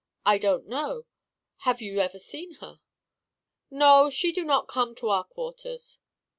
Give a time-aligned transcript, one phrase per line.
[0.25, 1.05] "I don't know.
[1.57, 2.81] Have you ever seen her?"
[3.69, 4.09] "No.
[4.09, 5.99] She do not come to our quarters."